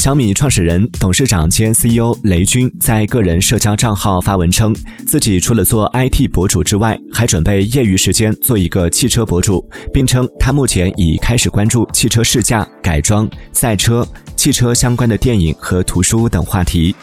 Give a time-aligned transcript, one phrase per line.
[0.00, 4.74] 小米创始人董事长兼 ceo 雷军在个人社交账号发文称
[5.06, 16.96] 自己除了做 it 博主之外还准备业余时间做一个汽车博主并称他目前已开始关注汽车试驾改装赛车汽车相关的电影和图书等话题。